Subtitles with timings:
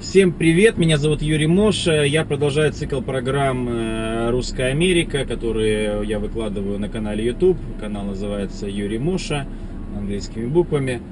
[0.00, 6.18] Всем привет, меня зовут Юрий Моша, я продолжаю цикл программ э, «Русская Америка», которые я
[6.18, 9.46] выкладываю на канале YouTube, канал называется Юрий Моша,
[9.94, 11.02] английскими буквами.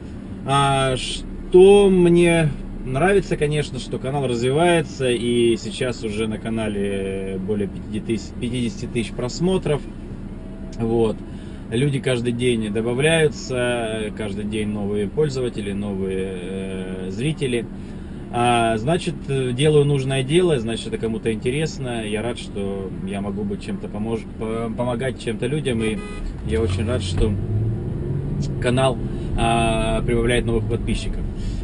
[0.46, 2.48] А что мне
[2.86, 9.82] нравится, конечно, что канал развивается, и сейчас уже на канале более 50 тысяч просмотров,
[10.78, 11.16] вот.
[11.70, 17.66] Люди каждый день добавляются, каждый день новые пользователи, новые э, зрители.
[18.30, 22.04] А, значит, делаю нужное дело, значит, это кому-то интересно.
[22.06, 24.20] Я рад, что я могу быть чем-то помож...
[24.38, 25.82] помогать чем-то людям.
[25.82, 25.98] И
[26.46, 27.32] я очень рад, что
[28.60, 28.98] канал
[29.36, 31.20] а, прибавляет новых подписчиков.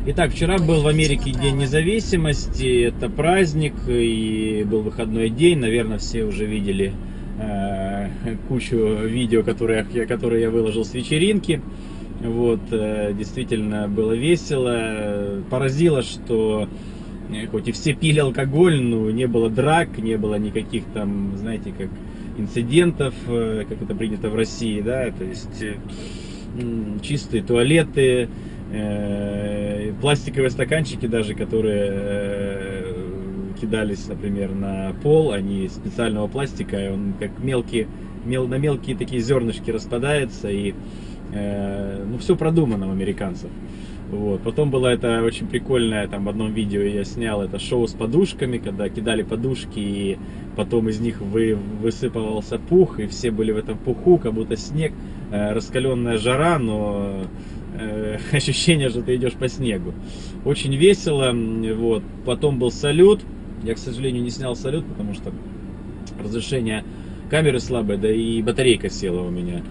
[0.07, 2.85] Итак, вчера был в Америке День независимости.
[2.85, 5.59] Это праздник и был выходной день.
[5.59, 6.93] Наверное, все уже видели
[7.41, 8.09] э,
[8.49, 11.63] кучу видео, которые, которые я выложил с вечеринки.
[12.25, 15.43] Вот, э, действительно было весело.
[15.51, 16.67] Поразило, что
[17.31, 21.75] э, хоть и все пили алкоголь, но не было драк, не было никаких там, знаете,
[21.77, 21.91] как
[22.39, 25.65] инцидентов, э, как это принято в России, да, то есть
[27.03, 28.29] чистые туалеты,
[30.01, 32.85] пластиковые стаканчики даже, которые
[33.61, 37.89] кидались, например, на пол, они специального пластика, и он как мелкие,
[38.25, 40.75] мел, на мелкие такие зернышки распадается, и
[41.35, 43.51] ну, все продумано у американцев.
[44.11, 44.43] Вот.
[44.43, 48.59] Потом было это очень прикольное, там в одном видео я снял это шоу с подушками,
[48.59, 50.19] когда кидали подушки, и
[50.57, 54.93] потом из них вы, высыпался пух, и все были в этом пуху, как будто снег,
[55.33, 57.25] э, раскаленная жара, но
[57.79, 59.95] э, ощущение, что ты идешь по снегу.
[60.45, 61.33] Очень весело,
[61.75, 62.03] вот.
[62.25, 63.23] Потом был салют,
[63.65, 65.33] я, к сожалению, не снял салют, потому что
[66.23, 66.85] разрешение
[67.31, 69.63] камеры слабое, да и батарейка села у меня.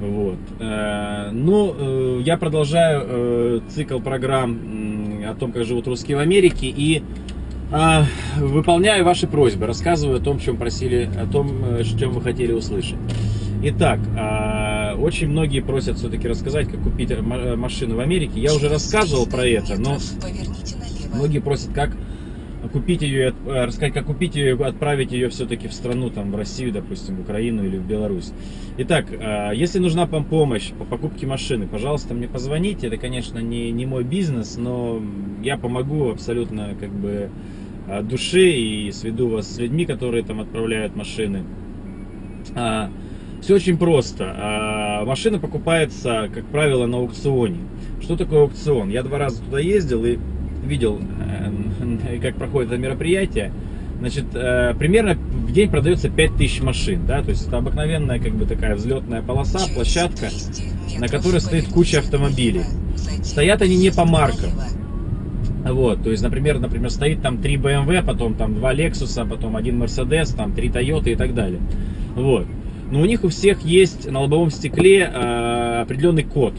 [0.00, 0.38] Вот.
[0.58, 4.58] Э, ну, э, я продолжаю э, цикл программ
[5.28, 7.02] о том, как живут русские в Америке и
[8.36, 11.48] выполняю ваши просьбы, рассказываю о том, чем просили, о том,
[11.96, 12.96] чем вы хотели услышать.
[13.62, 14.00] Итак,
[14.98, 18.40] очень многие просят все-таки рассказать, как купить машину в Америке.
[18.40, 19.98] Я уже рассказывал про это, но
[21.14, 21.92] многие просят, как
[22.72, 26.72] купить ее, э, рассказать, как купить ее, отправить ее все-таки в страну, там, в Россию,
[26.72, 28.32] допустим, в Украину или в Беларусь.
[28.78, 32.86] Итак, э, если нужна вам помощь по покупке машины, пожалуйста, мне позвоните.
[32.86, 35.00] Это, конечно, не, не мой бизнес, но
[35.42, 37.30] я помогу абсолютно, как бы,
[37.88, 41.44] от души и сведу вас с людьми, которые там отправляют машины.
[42.54, 42.90] А,
[43.42, 44.34] Все очень просто.
[44.36, 47.60] А, машина покупается, как правило, на аукционе.
[48.00, 48.90] Что такое аукцион?
[48.90, 50.18] Я два раза туда ездил и
[50.64, 53.52] видел, э, как проходит это мероприятие,
[53.98, 58.46] значит, э, примерно в день продается 5000 машин, да, то есть это обыкновенная, как бы
[58.46, 60.28] такая взлетная полоса, площадка,
[60.98, 62.64] на которой стоит куча автомобилей.
[63.22, 64.50] Стоят они не по маркам.
[65.64, 69.82] Вот, то есть, например, например, стоит там 3 BMW, потом там 2 Lexus, потом один
[69.82, 71.60] Mercedes, там 3 Toyota и так далее.
[72.14, 72.46] Вот.
[72.90, 76.54] Но у них у всех есть на лобовом стекле э, определенный код.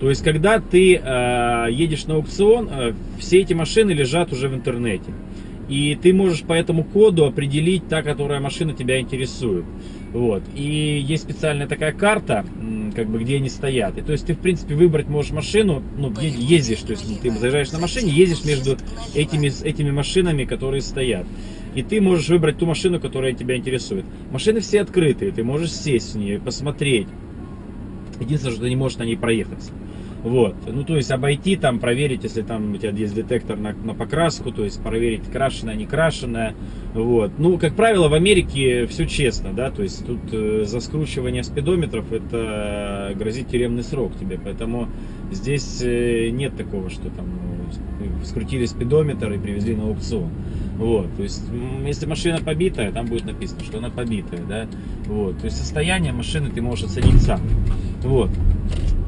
[0.00, 4.54] То есть, когда ты э, едешь на аукцион, э, все эти машины лежат уже в
[4.54, 5.12] интернете.
[5.68, 9.64] И ты можешь по этому коду определить та, которая машина тебя интересует.
[10.12, 10.42] Вот.
[10.56, 12.44] И есть специальная такая карта,
[12.96, 13.96] как бы, где они стоят.
[13.98, 17.70] И то есть ты, в принципе, выбрать можешь машину, ну, ездишь, то есть ты заезжаешь
[17.70, 18.76] на машине, ездишь между
[19.14, 21.26] этими, этими машинами, которые стоят.
[21.76, 24.04] И ты можешь выбрать ту машину, которая тебя интересует.
[24.32, 27.06] Машины все открытые, ты можешь сесть в нее, посмотреть.
[28.18, 29.70] Единственное, что ты не можешь на ней проехаться.
[30.22, 30.54] Вот.
[30.66, 34.52] Ну, то есть обойти там, проверить, если там у тебя есть детектор на, на покраску,
[34.52, 36.54] то есть проверить крашеная, не крашеная.
[36.94, 37.32] Вот.
[37.38, 42.12] Ну, как правило, в Америке все честно, да, то есть тут э, за скручивание спидометров
[42.12, 44.88] это грозит тюремный срок тебе, поэтому
[45.30, 47.26] здесь э, нет такого, что там
[47.98, 50.30] ну, скрутили спидометр и привезли на аукцион.
[50.76, 51.44] Вот, то есть,
[51.86, 54.66] если машина побитая, там будет написано, что она побитая, да,
[55.06, 57.40] вот, то есть состояние машины ты можешь оценить сам,
[58.02, 58.30] вот.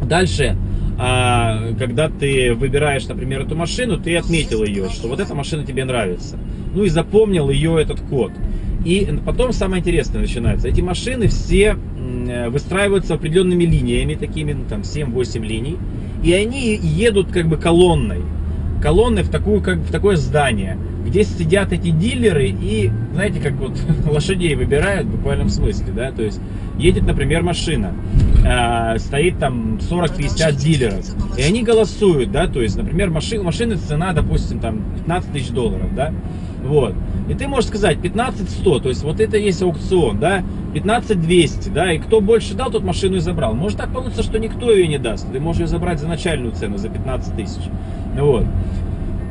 [0.06, 0.56] Дальше,
[0.98, 5.84] а, когда ты выбираешь, например, эту машину, ты отметил ее, что вот эта машина тебе
[5.84, 6.38] нравится.
[6.74, 8.32] Ну и запомнил ее этот код.
[8.84, 10.68] И потом самое интересное начинается.
[10.68, 11.76] Эти машины все
[12.48, 15.76] выстраиваются определенными линиями, такими, ну, там, 7-8 линий.
[16.22, 18.22] И они едут как бы колонной.
[18.82, 20.76] Колонной в, такую, как, в такое здание,
[21.06, 23.72] где сидят эти дилеры и, знаете, как вот
[24.10, 26.40] лошадей выбирают в буквальном смысле, да, то есть
[26.78, 27.92] едет, например, машина,
[28.44, 31.06] э, стоит там 40-50 дилеров,
[31.36, 35.94] и они голосуют, да, то есть, например, машина, машины цена, допустим, там 15 тысяч долларов,
[35.94, 36.12] да,
[36.64, 36.94] вот,
[37.28, 40.42] и ты можешь сказать 15-100, то есть вот это есть аукцион, да,
[40.74, 43.54] 15-200, да, и кто больше дал, тот машину и забрал.
[43.54, 46.78] Может так получится, что никто ее не даст, ты можешь ее забрать за начальную цену,
[46.78, 47.62] за 15 тысяч,
[48.18, 48.44] вот.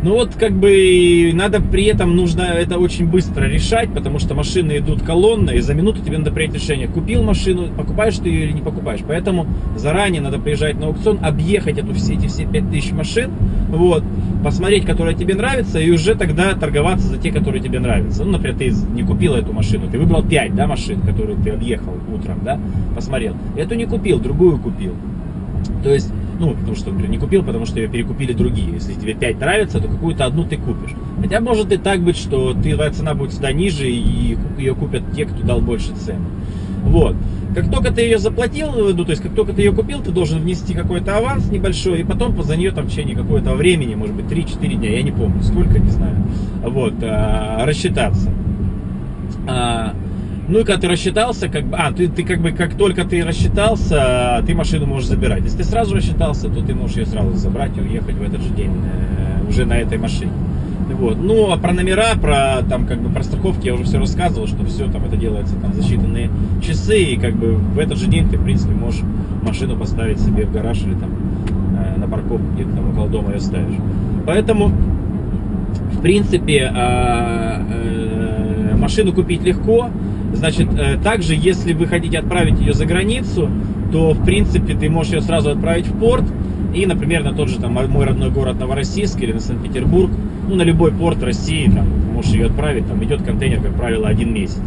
[0.03, 4.79] Ну вот как бы надо при этом нужно это очень быстро решать, потому что машины
[4.79, 8.53] идут колонной, и за минуту тебе надо принять решение, купил машину, покупаешь ты ее или
[8.53, 9.01] не покупаешь.
[9.07, 9.45] Поэтому
[9.75, 13.31] заранее надо приезжать на аукцион, объехать эту, все эти все 5000 машин,
[13.69, 14.03] вот,
[14.43, 18.23] посмотреть, которая тебе нравится, и уже тогда торговаться за те, которые тебе нравятся.
[18.23, 21.93] Ну, например, ты не купил эту машину, ты выбрал 5 да, машин, которые ты объехал
[22.11, 22.59] утром, да,
[22.95, 23.35] посмотрел.
[23.55, 24.95] Эту не купил, другую купил.
[25.83, 28.73] То есть ну, потому что, например, не купил, потому что ее перекупили другие.
[28.73, 30.95] Если тебе 5 нравится, то какую-то одну ты купишь.
[31.21, 35.03] Хотя может и так быть, что ты, твоя цена будет всегда ниже, и ее купят
[35.15, 36.25] те, кто дал больше цену.
[36.83, 37.15] Вот.
[37.53, 40.39] Как только ты ее заплатил, ну, то есть как только ты ее купил, ты должен
[40.39, 44.25] внести какой-то аванс небольшой, и потом за нее там в течение какого-то времени, может быть
[44.25, 46.15] 3-4 дня, я не помню, сколько, не знаю,
[46.63, 48.31] вот, а, рассчитаться.
[49.47, 49.93] А,
[50.47, 53.23] ну и когда ты рассчитался, как бы, а, ты, ты как бы, как только ты
[53.23, 55.43] рассчитался, ты машину можешь забирать.
[55.43, 58.49] Если ты сразу рассчитался, то ты можешь ее сразу забрать и уехать в этот же
[58.49, 60.31] день э, уже на этой машине.
[61.01, 61.17] Вот.
[61.17, 64.63] Ну, а про номера, про там как бы про страховки я уже все рассказывал, что
[64.65, 66.29] все там это делается там за считанные
[66.61, 69.01] часы, и как бы в этот же день ты, в принципе, можешь
[69.41, 71.09] машину поставить себе в гараж или там
[71.77, 73.79] э, на парковку где-то там около дома ее ставишь.
[74.25, 74.71] Поэтому,
[75.93, 79.89] в принципе, э, э, машину купить легко,
[80.33, 83.49] Значит, э, также, если вы хотите отправить ее за границу,
[83.91, 86.23] то, в принципе, ты можешь ее сразу отправить в порт,
[86.73, 90.11] и, например, на тот же там мой родной город Новороссийск или на Санкт-Петербург,
[90.47, 94.33] ну, на любой порт России, там, можешь ее отправить, там идет контейнер, как правило, один
[94.33, 94.61] месяц.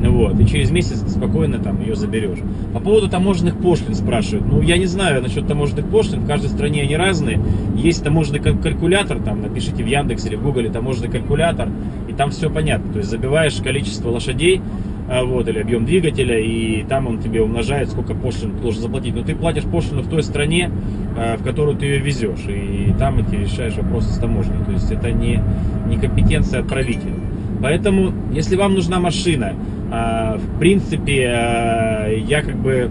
[0.00, 2.38] Вот, и через месяц ты спокойно там ее заберешь.
[2.72, 4.46] По поводу таможенных пошлин спрашивают.
[4.46, 7.40] Ну, я не знаю насчет таможенных пошлин, в каждой стране они разные.
[7.74, 11.68] Есть таможенный калькулятор, там, напишите в Яндекс или в Гугле таможенный калькулятор,
[12.08, 12.92] и там все понятно.
[12.92, 14.60] То есть забиваешь количество лошадей,
[15.08, 19.14] вот, или объем двигателя, и там он тебе умножает, сколько пошлин ты должен заплатить.
[19.14, 20.70] Но ты платишь пошлину в той стране,
[21.16, 24.62] а, в которую ты ее везешь, и там ты решаешь вопросы с таможней.
[24.66, 25.40] То есть это не,
[25.86, 27.14] не компетенция отправителя.
[27.62, 29.54] Поэтому, если вам нужна машина,
[29.90, 31.22] а, в принципе,
[32.26, 32.90] я как бы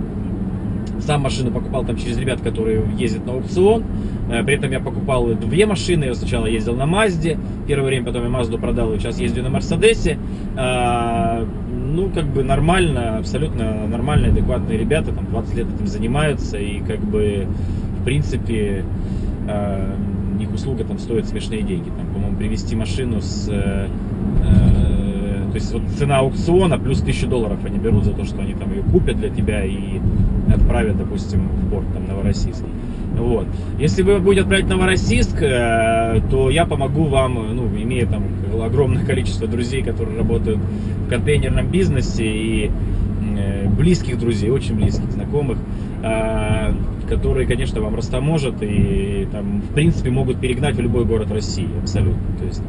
[1.00, 3.84] сам машину покупал там через ребят, которые ездят на аукцион.
[4.28, 6.06] При этом я покупал две машины.
[6.06, 7.38] Я сначала ездил на Мазде
[7.68, 10.18] первое время, потом я Мазду продал, и сейчас ездил на Мерседесе
[11.88, 17.00] ну, как бы нормально, абсолютно нормальные, адекватные ребята, там 20 лет этим занимаются, и как
[17.00, 17.48] бы,
[18.02, 18.84] в принципе,
[19.48, 19.96] э,
[20.40, 21.90] их услуга там стоит смешные деньги.
[21.90, 23.48] Там, по-моему, привезти машину с...
[23.50, 23.88] Э,
[24.44, 28.54] э, то есть вот цена аукциона плюс 1000 долларов они берут за то, что они
[28.54, 30.00] там ее купят для тебя и
[30.54, 32.64] отправят, допустим, в порт там Новороссийск.
[33.18, 33.48] Вот.
[33.80, 38.24] Если вы будете отправить в Новороссийск, э, то я помогу вам, ну, имея там
[38.64, 40.60] огромное количество друзей, которые работают
[41.06, 42.72] в контейнерном бизнесе и
[43.38, 45.58] э, близких друзей, очень близких, знакомых,
[46.04, 46.74] э,
[47.10, 52.22] которые, конечно, вам растаможат и там, в принципе, могут перегнать в любой город России, абсолютно.
[52.40, 52.62] То есть,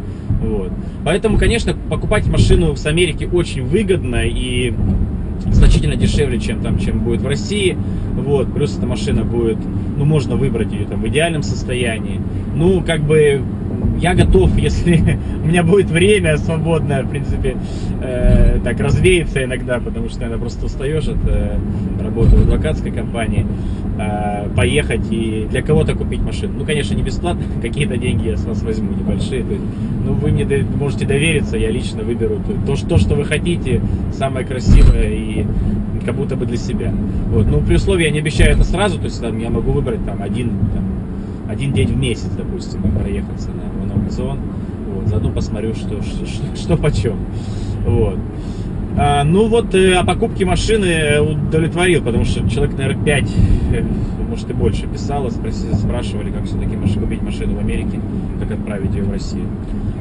[0.42, 0.70] вот.
[1.04, 4.72] Поэтому, конечно, покупать машину с Америки очень выгодно и
[5.52, 7.76] значительно дешевле, чем там, чем будет в России.
[8.14, 9.58] Вот, плюс эта машина будет,
[9.96, 12.20] ну, можно выбрать ее там в идеальном состоянии.
[12.54, 13.42] Ну, как бы
[14.00, 17.56] я готов, если у меня будет время свободное, в принципе,
[18.02, 21.58] э, так развеяться иногда, потому что иногда просто устаешь от э,
[22.02, 23.46] работы в адвокатской компании,
[23.98, 26.54] э, поехать и для кого-то купить машину.
[26.58, 29.42] Ну, конечно, не бесплатно, какие-то деньги я с вас возьму, небольшие.
[29.42, 29.64] То есть,
[30.04, 30.46] ну, вы мне
[30.78, 33.80] можете довериться, я лично выберу то, то, что вы хотите,
[34.12, 35.46] самое красивое и
[36.04, 36.92] как будто бы для себя.
[37.30, 37.46] Вот.
[37.46, 40.22] Ну, при условии, я не обещаю это сразу, то есть там, я могу выбрать там
[40.22, 40.97] один, там,
[41.48, 44.38] один день в месяц, допустим, проехаться на аукцион.
[44.94, 47.16] Вот, заодно посмотрю, что, что, что, что почем.
[47.86, 48.18] Вот.
[48.96, 53.30] А, ну вот, э, о покупке машины удовлетворил, потому что человек, наверное, 5,
[53.72, 53.84] э,
[54.28, 58.00] может и больше писало, спрашивали, как все-таки купить машину в Америке,
[58.40, 59.46] как отправить ее в Россию.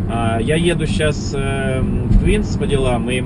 [0.09, 3.23] А, я еду сейчас э, в Квинс по делам, и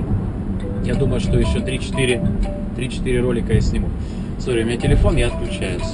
[0.85, 3.87] я думаю, что еще 3-4 ролика я сниму.
[4.39, 5.93] Сори, у меня телефон, я отключаюсь.